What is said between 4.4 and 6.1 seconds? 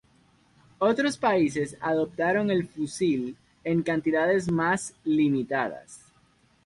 más limitadas.